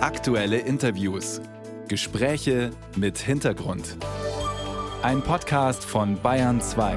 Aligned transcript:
Aktuelle 0.00 0.58
Interviews. 0.58 1.40
Gespräche 1.88 2.70
mit 2.94 3.18
Hintergrund. 3.18 3.96
Ein 5.02 5.22
Podcast 5.22 5.84
von 5.84 6.22
Bayern 6.22 6.60
2. 6.60 6.96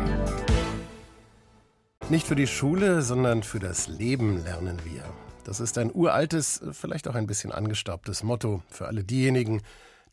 Nicht 2.10 2.28
für 2.28 2.36
die 2.36 2.46
Schule, 2.46 3.02
sondern 3.02 3.42
für 3.42 3.58
das 3.58 3.88
Leben 3.88 4.44
lernen 4.44 4.78
wir. 4.86 5.04
Das 5.46 5.60
ist 5.60 5.79
ein 5.79 5.92
uraltes, 5.92 6.62
vielleicht 6.74 7.08
auch 7.08 7.16
ein 7.16 7.25
bisschen 7.25 7.52
angestaubtes 7.52 8.21
Motto 8.21 8.61
für 8.70 8.86
alle 8.88 9.04
diejenigen, 9.04 9.63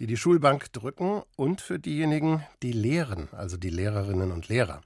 die 0.01 0.07
die 0.07 0.17
Schulbank 0.17 0.73
drücken 0.73 1.21
und 1.37 1.61
für 1.61 1.79
diejenigen, 1.79 2.43
die 2.63 2.73
lehren, 2.73 3.29
also 3.33 3.59
die 3.59 3.71
Lehrerinnen 3.71 4.33
und 4.33 4.49
Lehrer. 4.49 4.81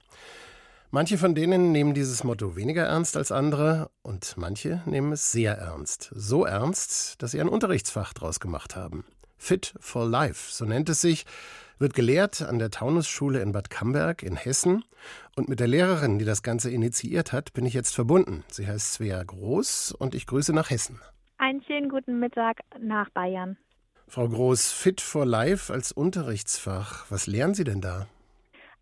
Manche 0.95 1.17
von 1.17 1.33
denen 1.33 1.71
nehmen 1.71 1.95
dieses 1.95 2.23
Motto 2.23 2.55
weniger 2.55 2.83
ernst 2.83 3.17
als 3.17 3.31
andere 3.31 3.89
und 4.03 4.35
manche 4.37 4.83
nehmen 4.85 5.11
es 5.13 5.31
sehr 5.31 5.57
ernst. 5.57 6.11
So 6.13 6.45
ernst, 6.45 7.19
dass 7.19 7.31
sie 7.31 7.41
ein 7.41 7.49
Unterrichtsfach 7.49 8.13
draus 8.13 8.39
gemacht 8.39 8.75
haben. 8.75 9.03
Fit 9.35 9.73
for 9.79 10.07
Life, 10.07 10.53
so 10.53 10.65
nennt 10.65 10.89
es 10.89 11.01
sich, 11.01 11.25
wird 11.79 11.95
gelehrt 11.95 12.43
an 12.43 12.59
der 12.59 12.69
Taunusschule 12.69 13.41
in 13.41 13.53
Bad 13.53 13.71
Camberg 13.71 14.21
in 14.21 14.35
Hessen. 14.35 14.83
Und 15.35 15.49
mit 15.49 15.59
der 15.59 15.67
Lehrerin, 15.67 16.19
die 16.19 16.25
das 16.25 16.43
Ganze 16.43 16.69
initiiert 16.69 17.33
hat, 17.33 17.53
bin 17.53 17.65
ich 17.65 17.73
jetzt 17.73 17.95
verbunden. 17.95 18.43
Sie 18.51 18.67
heißt 18.67 18.93
Svea 18.93 19.23
Groß 19.23 19.93
und 19.93 20.13
ich 20.13 20.27
grüße 20.27 20.53
nach 20.53 20.69
Hessen. 20.69 21.01
Einen 21.39 21.63
schönen 21.63 21.89
guten 21.89 22.19
Mittag 22.19 22.59
nach 22.79 23.09
Bayern. 23.09 23.57
Frau 24.07 24.29
Groß, 24.29 24.71
Fit 24.71 25.01
for 25.01 25.25
Life 25.25 25.73
als 25.73 25.91
Unterrichtsfach. 25.91 27.09
Was 27.09 27.25
lernen 27.25 27.55
Sie 27.55 27.63
denn 27.63 27.81
da? 27.81 28.05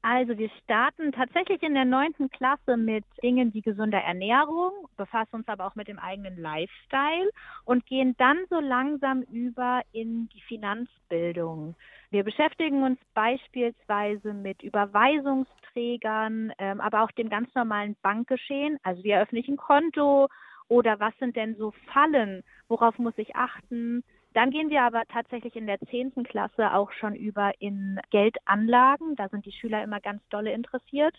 Also 0.03 0.35
wir 0.37 0.49
starten 0.63 1.11
tatsächlich 1.11 1.61
in 1.61 1.75
der 1.75 1.85
neunten 1.85 2.29
Klasse 2.31 2.75
mit 2.75 3.05
Dingen 3.21 3.53
wie 3.53 3.61
gesunder 3.61 3.99
Ernährung, 3.99 4.71
befassen 4.97 5.35
uns 5.35 5.47
aber 5.47 5.67
auch 5.67 5.75
mit 5.75 5.87
dem 5.87 5.99
eigenen 5.99 6.41
Lifestyle 6.41 7.29
und 7.65 7.85
gehen 7.85 8.15
dann 8.17 8.39
so 8.49 8.59
langsam 8.59 9.21
über 9.21 9.81
in 9.91 10.27
die 10.29 10.41
Finanzbildung. 10.41 11.75
Wir 12.09 12.23
beschäftigen 12.23 12.81
uns 12.81 12.99
beispielsweise 13.13 14.33
mit 14.33 14.63
Überweisungsträgern, 14.63 16.51
ähm, 16.57 16.81
aber 16.81 17.03
auch 17.03 17.11
dem 17.11 17.29
ganz 17.29 17.53
normalen 17.53 17.95
Bankgeschehen. 18.01 18.79
Also 18.81 19.03
wie 19.03 19.11
eröffne 19.11 19.39
ich 19.39 19.47
ein 19.47 19.57
Konto 19.57 20.29
oder 20.67 20.99
was 20.99 21.13
sind 21.19 21.35
denn 21.35 21.55
so 21.57 21.73
Fallen, 21.93 22.43
worauf 22.67 22.97
muss 22.97 23.17
ich 23.17 23.35
achten? 23.35 24.03
Dann 24.33 24.49
gehen 24.49 24.69
wir 24.69 24.83
aber 24.83 25.03
tatsächlich 25.11 25.55
in 25.55 25.67
der 25.67 25.79
zehnten 25.89 26.23
Klasse 26.23 26.73
auch 26.73 26.91
schon 26.93 27.15
über 27.15 27.51
in 27.59 27.99
Geldanlagen. 28.11 29.15
Da 29.17 29.27
sind 29.29 29.45
die 29.45 29.51
Schüler 29.51 29.83
immer 29.83 29.99
ganz 29.99 30.21
dolle 30.29 30.53
interessiert. 30.53 31.15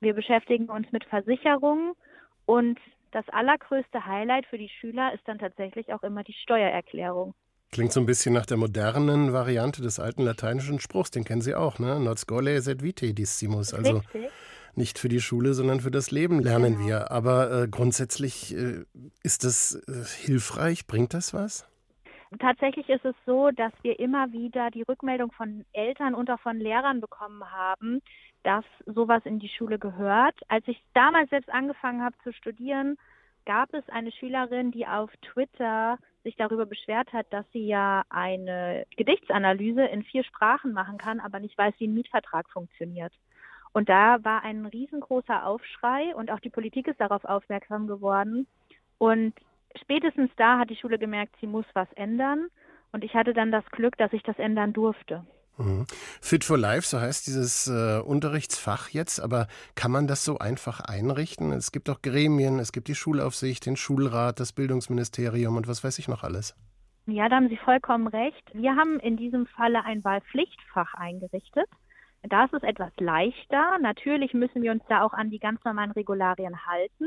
Wir 0.00 0.14
beschäftigen 0.14 0.68
uns 0.68 0.90
mit 0.92 1.04
Versicherungen 1.04 1.92
und 2.46 2.78
das 3.12 3.28
allergrößte 3.30 4.06
Highlight 4.06 4.46
für 4.46 4.58
die 4.58 4.68
Schüler 4.68 5.12
ist 5.14 5.26
dann 5.26 5.38
tatsächlich 5.38 5.92
auch 5.92 6.02
immer 6.02 6.22
die 6.22 6.32
Steuererklärung. 6.32 7.34
Klingt 7.72 7.92
so 7.92 8.00
ein 8.00 8.06
bisschen 8.06 8.34
nach 8.34 8.46
der 8.46 8.56
modernen 8.56 9.32
Variante 9.32 9.80
des 9.80 10.00
alten 10.00 10.22
lateinischen 10.22 10.80
Spruchs, 10.80 11.10
den 11.10 11.24
kennen 11.24 11.40
Sie 11.40 11.54
auch, 11.54 11.78
ne? 11.78 12.00
Not 12.00 12.18
scole 12.18 12.60
sed 12.60 12.82
vitae 12.82 13.12
dissimus. 13.12 13.72
Also 13.72 13.98
Richtig. 13.98 14.30
nicht 14.74 14.98
für 14.98 15.08
die 15.08 15.20
Schule, 15.20 15.54
sondern 15.54 15.80
für 15.80 15.92
das 15.92 16.10
Leben 16.10 16.40
lernen 16.40 16.74
genau. 16.74 16.86
wir. 16.86 17.10
Aber 17.12 17.62
äh, 17.62 17.68
grundsätzlich 17.68 18.56
äh, 18.56 18.84
ist 19.22 19.44
das 19.44 19.74
äh, 19.86 20.04
hilfreich? 20.24 20.86
Bringt 20.86 21.14
das 21.14 21.32
was? 21.32 21.69
Tatsächlich 22.38 22.88
ist 22.88 23.04
es 23.04 23.16
so, 23.26 23.50
dass 23.50 23.72
wir 23.82 23.98
immer 23.98 24.30
wieder 24.32 24.70
die 24.70 24.82
Rückmeldung 24.82 25.32
von 25.32 25.64
Eltern 25.72 26.14
und 26.14 26.30
auch 26.30 26.38
von 26.40 26.58
Lehrern 26.58 27.00
bekommen 27.00 27.50
haben, 27.50 28.00
dass 28.44 28.64
sowas 28.86 29.22
in 29.24 29.40
die 29.40 29.48
Schule 29.48 29.78
gehört. 29.80 30.38
Als 30.48 30.66
ich 30.68 30.80
damals 30.94 31.28
selbst 31.30 31.50
angefangen 31.50 32.02
habe 32.02 32.16
zu 32.22 32.32
studieren, 32.32 32.96
gab 33.46 33.74
es 33.74 33.88
eine 33.88 34.12
Schülerin, 34.12 34.70
die 34.70 34.86
auf 34.86 35.10
Twitter 35.22 35.98
sich 36.22 36.36
darüber 36.36 36.66
beschwert 36.66 37.12
hat, 37.12 37.26
dass 37.30 37.46
sie 37.52 37.66
ja 37.66 38.04
eine 38.10 38.86
Gedichtsanalyse 38.96 39.84
in 39.86 40.04
vier 40.04 40.22
Sprachen 40.22 40.72
machen 40.72 40.98
kann, 40.98 41.18
aber 41.18 41.40
nicht 41.40 41.58
weiß, 41.58 41.74
wie 41.78 41.88
ein 41.88 41.94
Mietvertrag 41.94 42.48
funktioniert. 42.50 43.12
Und 43.72 43.88
da 43.88 44.22
war 44.24 44.42
ein 44.42 44.66
riesengroßer 44.66 45.46
Aufschrei 45.46 46.14
und 46.14 46.30
auch 46.30 46.40
die 46.40 46.50
Politik 46.50 46.86
ist 46.86 47.00
darauf 47.00 47.24
aufmerksam 47.24 47.86
geworden. 47.86 48.46
Und 48.98 49.34
spätestens 49.80 50.30
da 50.36 50.58
hat 50.58 50.70
die 50.70 50.76
Schule 50.76 50.98
gemerkt, 50.98 51.34
sie 51.40 51.46
muss 51.46 51.66
was 51.74 51.90
ändern. 51.94 52.48
Und 52.92 53.04
ich 53.04 53.14
hatte 53.14 53.32
dann 53.32 53.52
das 53.52 53.64
Glück, 53.70 53.96
dass 53.98 54.12
ich 54.12 54.22
das 54.22 54.38
ändern 54.38 54.72
durfte. 54.72 55.24
Mhm. 55.58 55.86
Fit 56.20 56.44
for 56.44 56.58
Life, 56.58 56.86
so 56.86 57.00
heißt 57.00 57.26
dieses 57.26 57.68
äh, 57.68 58.00
Unterrichtsfach 58.00 58.88
jetzt, 58.88 59.20
aber 59.20 59.46
kann 59.74 59.90
man 59.90 60.06
das 60.06 60.24
so 60.24 60.38
einfach 60.38 60.80
einrichten? 60.80 61.52
Es 61.52 61.70
gibt 61.70 61.90
auch 61.90 62.00
Gremien, 62.02 62.58
es 62.58 62.72
gibt 62.72 62.88
die 62.88 62.94
Schulaufsicht, 62.94 63.66
den 63.66 63.76
Schulrat, 63.76 64.40
das 64.40 64.52
Bildungsministerium 64.52 65.56
und 65.56 65.68
was 65.68 65.84
weiß 65.84 65.98
ich 65.98 66.08
noch 66.08 66.24
alles. 66.24 66.56
Ja, 67.06 67.28
da 67.28 67.36
haben 67.36 67.48
Sie 67.48 67.56
vollkommen 67.56 68.06
recht. 68.06 68.42
Wir 68.54 68.76
haben 68.76 69.00
in 69.00 69.16
diesem 69.16 69.46
Falle 69.46 69.84
ein 69.84 70.02
Wahlpflichtfach 70.04 70.94
eingerichtet. 70.94 71.66
Da 72.22 72.44
ist 72.44 72.54
es 72.54 72.62
etwas 72.62 72.92
leichter. 72.98 73.78
Natürlich 73.80 74.32
müssen 74.34 74.62
wir 74.62 74.72
uns 74.72 74.82
da 74.88 75.02
auch 75.02 75.12
an 75.12 75.30
die 75.30 75.38
ganz 75.38 75.62
normalen 75.64 75.90
Regularien 75.90 76.66
halten. 76.66 77.06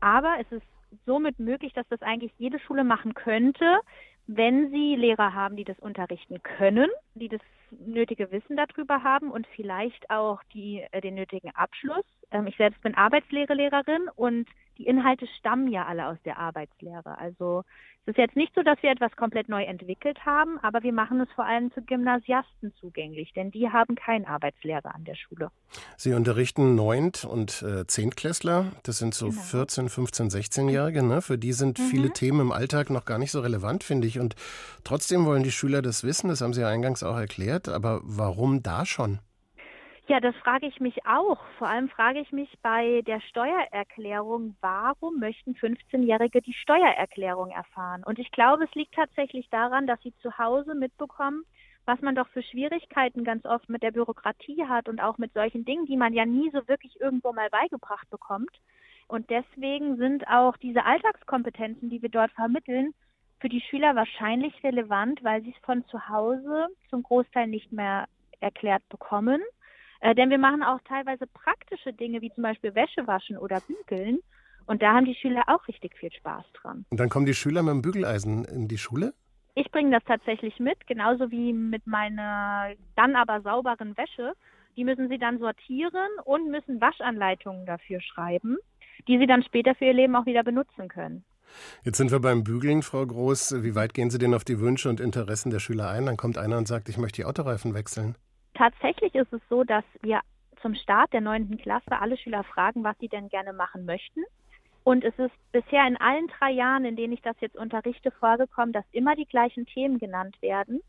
Aber 0.00 0.36
es 0.40 0.50
ist 0.52 0.66
somit 1.06 1.38
möglich, 1.38 1.72
dass 1.72 1.88
das 1.88 2.02
eigentlich 2.02 2.32
jede 2.38 2.58
Schule 2.58 2.84
machen 2.84 3.14
könnte, 3.14 3.80
wenn 4.26 4.70
sie 4.70 4.96
Lehrer 4.96 5.34
haben, 5.34 5.56
die 5.56 5.64
das 5.64 5.78
unterrichten 5.78 6.42
können, 6.42 6.88
die 7.14 7.28
das 7.28 7.40
nötige 7.70 8.30
Wissen 8.30 8.56
darüber 8.56 9.02
haben 9.02 9.30
und 9.30 9.46
vielleicht 9.56 10.10
auch 10.10 10.42
die, 10.54 10.86
äh, 10.92 11.00
den 11.00 11.14
nötigen 11.14 11.50
Abschluss. 11.54 12.04
Ähm, 12.32 12.46
ich 12.46 12.56
selbst 12.56 12.80
bin 12.82 12.94
Arbeitslehre-Lehrerin 12.94 14.08
und 14.16 14.48
die 14.78 14.86
Inhalte 14.86 15.26
stammen 15.38 15.68
ja 15.68 15.86
alle 15.86 16.06
aus 16.06 16.18
der 16.24 16.38
Arbeitslehre. 16.38 17.18
Also 17.18 17.62
es 18.04 18.12
ist 18.12 18.18
jetzt 18.18 18.36
nicht 18.36 18.52
so, 18.54 18.62
dass 18.62 18.82
wir 18.82 18.90
etwas 18.90 19.14
komplett 19.16 19.48
neu 19.48 19.62
entwickelt 19.62 20.24
haben, 20.24 20.58
aber 20.58 20.82
wir 20.82 20.92
machen 20.92 21.20
es 21.20 21.30
vor 21.36 21.44
allem 21.44 21.70
zu 21.72 21.82
Gymnasiasten 21.82 22.72
zugänglich, 22.80 23.32
denn 23.34 23.50
die 23.50 23.68
haben 23.68 23.94
keinen 23.94 24.24
Arbeitslehrer 24.24 24.94
an 24.94 25.04
der 25.04 25.14
Schule. 25.14 25.50
Sie 25.96 26.14
unterrichten 26.14 26.74
Neunt- 26.74 27.24
und 27.24 27.62
äh, 27.62 27.86
Zehntklässler. 27.86 28.72
Das 28.82 28.98
sind 28.98 29.14
so 29.14 29.28
genau. 29.28 29.42
14, 29.42 29.88
15, 29.88 30.30
16-Jährige. 30.30 31.02
Ne? 31.04 31.22
Für 31.22 31.38
die 31.38 31.52
sind 31.52 31.78
mhm. 31.78 31.82
viele 31.84 32.10
Themen 32.10 32.40
im 32.40 32.52
Alltag 32.52 32.90
noch 32.90 33.04
gar 33.04 33.18
nicht 33.18 33.30
so 33.30 33.40
relevant, 33.40 33.84
finde 33.84 34.08
ich. 34.08 34.18
Und 34.18 34.34
trotzdem 34.84 35.24
wollen 35.26 35.42
die 35.42 35.52
Schüler 35.52 35.82
das 35.82 36.02
wissen. 36.02 36.28
Das 36.28 36.40
haben 36.40 36.54
Sie 36.54 36.62
ja 36.62 36.68
eingangs 36.68 37.02
auch 37.02 37.16
erklärt. 37.16 37.68
Aber 37.68 38.00
warum 38.02 38.62
da 38.62 38.86
schon? 38.86 39.20
Ja, 40.08 40.18
das 40.18 40.34
frage 40.36 40.66
ich 40.66 40.80
mich 40.80 41.06
auch. 41.06 41.38
Vor 41.58 41.68
allem 41.68 41.88
frage 41.88 42.18
ich 42.18 42.32
mich 42.32 42.52
bei 42.60 43.02
der 43.06 43.20
Steuererklärung, 43.20 44.56
warum 44.60 45.20
möchten 45.20 45.54
15-Jährige 45.54 46.42
die 46.42 46.54
Steuererklärung 46.54 47.50
erfahren? 47.50 48.02
Und 48.04 48.18
ich 48.18 48.30
glaube, 48.32 48.64
es 48.64 48.74
liegt 48.74 48.94
tatsächlich 48.94 49.48
daran, 49.50 49.86
dass 49.86 50.00
sie 50.02 50.12
zu 50.20 50.36
Hause 50.38 50.74
mitbekommen, 50.74 51.44
was 51.86 52.00
man 52.00 52.16
doch 52.16 52.26
für 52.28 52.42
Schwierigkeiten 52.42 53.22
ganz 53.22 53.46
oft 53.46 53.68
mit 53.68 53.84
der 53.84 53.92
Bürokratie 53.92 54.64
hat 54.66 54.88
und 54.88 55.00
auch 55.00 55.18
mit 55.18 55.32
solchen 55.34 55.64
Dingen, 55.64 55.86
die 55.86 55.96
man 55.96 56.12
ja 56.14 56.26
nie 56.26 56.50
so 56.50 56.66
wirklich 56.66 57.00
irgendwo 57.00 57.32
mal 57.32 57.48
beigebracht 57.50 58.10
bekommt. 58.10 58.60
Und 59.06 59.30
deswegen 59.30 59.96
sind 59.98 60.26
auch 60.26 60.56
diese 60.56 60.84
Alltagskompetenzen, 60.84 61.90
die 61.90 62.02
wir 62.02 62.08
dort 62.08 62.32
vermitteln, 62.32 62.92
für 63.40 63.48
die 63.48 63.60
Schüler 63.60 63.94
wahrscheinlich 63.94 64.52
relevant, 64.64 65.22
weil 65.22 65.42
sie 65.42 65.54
es 65.56 65.64
von 65.64 65.84
zu 65.86 66.08
Hause 66.08 66.68
zum 66.90 67.04
Großteil 67.04 67.46
nicht 67.46 67.70
mehr 67.70 68.06
erklärt 68.40 68.82
bekommen 68.88 69.40
äh, 70.02 70.16
denn 70.16 70.30
wir 70.30 70.38
machen 70.38 70.64
auch 70.64 70.80
teilweise 70.86 71.26
praktische 71.28 71.92
Dinge, 71.92 72.20
wie 72.20 72.32
zum 72.32 72.42
Beispiel 72.42 72.74
Wäsche 72.74 73.06
waschen 73.06 73.38
oder 73.38 73.60
bügeln. 73.60 74.18
Und 74.66 74.82
da 74.82 74.94
haben 74.94 75.04
die 75.04 75.14
Schüler 75.14 75.44
auch 75.46 75.66
richtig 75.68 75.96
viel 75.96 76.12
Spaß 76.12 76.44
dran. 76.54 76.84
Und 76.90 76.98
dann 76.98 77.08
kommen 77.08 77.26
die 77.26 77.34
Schüler 77.34 77.62
mit 77.62 77.72
dem 77.72 77.82
Bügeleisen 77.82 78.44
in 78.44 78.66
die 78.66 78.78
Schule? 78.78 79.14
Ich 79.54 79.70
bringe 79.70 79.92
das 79.92 80.02
tatsächlich 80.04 80.58
mit, 80.58 80.86
genauso 80.88 81.30
wie 81.30 81.52
mit 81.52 81.86
meiner 81.86 82.72
dann 82.96 83.14
aber 83.14 83.42
sauberen 83.42 83.96
Wäsche. 83.96 84.32
Die 84.76 84.84
müssen 84.84 85.08
sie 85.08 85.18
dann 85.18 85.38
sortieren 85.38 86.08
und 86.24 86.50
müssen 86.50 86.80
Waschanleitungen 86.80 87.64
dafür 87.66 88.00
schreiben, 88.00 88.56
die 89.06 89.18
sie 89.18 89.26
dann 89.26 89.44
später 89.44 89.74
für 89.76 89.84
ihr 89.84 89.92
Leben 89.92 90.16
auch 90.16 90.26
wieder 90.26 90.42
benutzen 90.42 90.88
können. 90.88 91.24
Jetzt 91.84 91.98
sind 91.98 92.10
wir 92.10 92.20
beim 92.20 92.42
Bügeln, 92.42 92.82
Frau 92.82 93.06
Groß. 93.06 93.62
Wie 93.62 93.74
weit 93.76 93.94
gehen 93.94 94.10
Sie 94.10 94.18
denn 94.18 94.34
auf 94.34 94.44
die 94.44 94.58
Wünsche 94.58 94.88
und 94.88 94.98
Interessen 94.98 95.50
der 95.50 95.60
Schüler 95.60 95.90
ein? 95.90 96.06
Dann 96.06 96.16
kommt 96.16 96.38
einer 96.38 96.58
und 96.58 96.66
sagt, 96.66 96.88
ich 96.88 96.96
möchte 96.96 97.22
die 97.22 97.24
Autoreifen 97.24 97.74
wechseln. 97.74 98.16
Tatsächlich 98.54 99.14
ist 99.14 99.32
es 99.32 99.40
so, 99.48 99.64
dass 99.64 99.84
wir 100.02 100.20
zum 100.60 100.74
Start 100.74 101.12
der 101.12 101.20
neunten 101.20 101.58
Klasse 101.58 102.00
alle 102.00 102.16
Schüler 102.16 102.44
fragen, 102.44 102.84
was 102.84 102.96
sie 102.98 103.08
denn 103.08 103.28
gerne 103.28 103.52
machen 103.52 103.84
möchten. 103.84 104.22
Und 104.84 105.04
es 105.04 105.16
ist 105.18 105.32
bisher 105.52 105.86
in 105.86 105.96
allen 105.96 106.26
drei 106.26 106.50
Jahren, 106.50 106.84
in 106.84 106.96
denen 106.96 107.12
ich 107.12 107.22
das 107.22 107.36
jetzt 107.40 107.56
unterrichte, 107.56 108.10
vorgekommen, 108.10 108.72
dass 108.72 108.84
immer 108.92 109.14
die 109.14 109.26
gleichen 109.26 109.66
Themen 109.66 109.98
genannt 109.98 110.36
werden. 110.42 110.80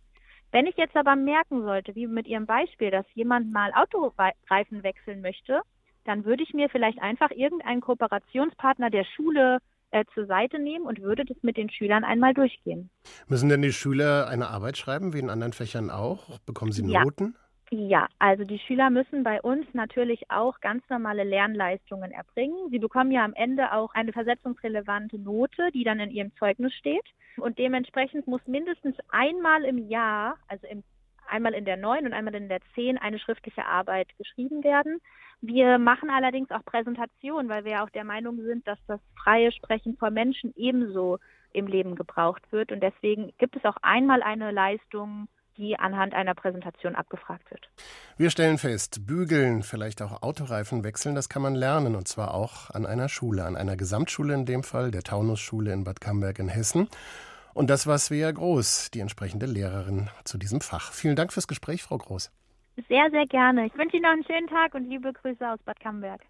Wenn 0.52 0.68
ich 0.68 0.78
jetzt 0.78 0.96
aber 0.96 1.16
merken 1.16 1.64
sollte, 1.64 1.96
wie 1.96 2.08
mit 2.08 2.28
Ihrem 2.28 2.46
Beispiel, 2.46 2.92
dass 2.92 3.06
jemand 3.14 3.52
mal 3.52 3.72
Autoreifen 3.74 4.84
wechseln 4.84 5.22
möchte, 5.22 5.62
dann 6.06 6.26
würde 6.26 6.44
ich 6.44 6.54
mir 6.54 6.70
vielleicht 6.70 7.02
einfach 7.02 7.32
irgendeinen 7.32 7.82
Kooperationspartner 7.82 8.90
der 8.90 9.04
Schule 9.04 9.60
äh, 9.92 10.06
zur 10.14 10.26
Seite 10.26 10.60
nehmen 10.60 10.86
und 10.86 11.02
würde 11.02 11.24
das 11.26 11.38
mit 11.42 11.58
den 11.58 11.70
Schülern 11.70 12.04
einmal 12.04 12.34
durchgehen. 12.34 12.90
Müssen 13.28 13.50
denn 13.50 13.62
die 13.62 13.72
Schüler 13.72 14.28
eine 14.28 14.48
Arbeit 14.48 14.78
schreiben, 14.78 15.14
wie 15.14 15.20
in 15.20 15.30
anderen 15.30 15.54
Fächern 15.54 15.90
auch? 15.90 16.40
Bekommen 16.40 16.72
sie 16.72 16.84
Noten? 16.84 17.36
Ja. 17.36 17.43
Ja, 17.76 18.08
also 18.20 18.44
die 18.44 18.60
Schüler 18.60 18.92
müssen 18.92 19.24
bei 19.24 19.42
uns 19.42 19.66
natürlich 19.74 20.30
auch 20.30 20.60
ganz 20.60 20.88
normale 20.90 21.24
Lernleistungen 21.24 22.12
erbringen. 22.12 22.70
Sie 22.70 22.78
bekommen 22.78 23.10
ja 23.10 23.26
am 23.26 23.34
Ende 23.34 23.74
auch 23.74 23.96
eine 23.96 24.14
versetzungsrelevante 24.14 25.18
Note, 25.18 25.72
die 25.72 25.84
dann 25.84 26.00
in 26.00 26.12
ihrem 26.12 26.36
Zeugnis 26.36 26.72
steht. 26.76 27.04
Und 27.38 27.58
dementsprechend 27.58 28.28
muss 28.28 28.46
mindestens 28.46 28.96
einmal 29.10 29.64
im 29.64 29.90
Jahr, 29.90 30.38
also 30.48 30.68
im, 30.68 30.84
einmal 31.28 31.56
in 31.56 31.66
der 31.66 31.78
9 31.78 32.06
und 32.06 32.14
einmal 32.14 32.36
in 32.36 32.48
der 32.48 32.60
10, 32.76 33.00
eine 33.00 33.18
schriftliche 33.18 33.66
Arbeit 33.66 34.16
geschrieben 34.20 34.64
werden. 34.64 35.00
Wir 35.42 35.80
machen 35.80 36.12
allerdings 36.12 36.52
auch 36.52 36.64
Präsentationen, 36.64 37.50
weil 37.50 37.66
wir 37.66 37.72
ja 37.72 37.84
auch 37.84 37.90
der 37.90 38.04
Meinung 38.04 38.40
sind, 38.44 38.68
dass 38.68 38.78
das 38.86 39.00
freie 39.16 39.52
Sprechen 39.52 39.98
vor 39.98 40.12
Menschen 40.12 40.54
ebenso 40.56 41.18
im 41.54 41.66
Leben 41.66 41.96
gebraucht 41.96 42.44
wird. 42.52 42.72
Und 42.72 42.84
deswegen 42.84 43.34
gibt 43.40 43.56
es 43.56 43.66
auch 43.66 43.78
einmal 43.82 44.22
eine 44.22 44.52
Leistung, 44.52 45.28
die 45.58 45.78
anhand 45.78 46.14
einer 46.14 46.34
Präsentation 46.34 46.96
abgefragt 46.96 47.50
wird. 47.52 47.70
Wir 48.18 48.30
stellen 48.30 48.58
fest, 48.58 49.06
bügeln, 49.06 49.64
vielleicht 49.64 50.02
auch 50.02 50.22
Autoreifen 50.22 50.84
wechseln, 50.84 51.16
das 51.16 51.30
kann 51.30 51.42
man 51.42 51.56
lernen 51.56 51.96
und 51.96 52.08
zwar 52.08 52.34
auch 52.34 52.70
an 52.70 52.86
einer 52.86 53.10
Schule, 53.10 53.46
an 53.46 53.56
einer 53.56 53.76
Gesamtschule 53.76 54.34
in 54.34 54.46
dem 54.46 54.64
Fall, 54.64 54.92
der 54.92 55.04
Taunusschule 55.04 55.72
in 55.74 55.84
Bad 55.84 56.02
Camberg 56.02 56.40
in 56.40 56.50
Hessen. 56.50 56.88
Und 57.54 57.70
das 57.70 57.86
war 57.86 58.00
Svea 58.00 58.32
Groß, 58.32 58.90
die 58.92 59.00
entsprechende 59.00 59.46
Lehrerin 59.46 60.10
zu 60.24 60.38
diesem 60.38 60.60
Fach. 60.62 60.92
Vielen 60.92 61.16
Dank 61.16 61.32
fürs 61.32 61.48
Gespräch, 61.48 61.84
Frau 61.84 61.98
Groß. 61.98 62.32
Sehr, 62.88 63.12
sehr 63.12 63.28
gerne. 63.28 63.68
Ich 63.68 63.78
wünsche 63.78 63.98
Ihnen 63.98 64.04
noch 64.04 64.14
einen 64.14 64.26
schönen 64.26 64.48
Tag 64.48 64.74
und 64.74 64.90
liebe 64.90 65.14
Grüße 65.14 65.48
aus 65.48 65.60
Bad 65.64 65.80
Camberg. 65.80 66.22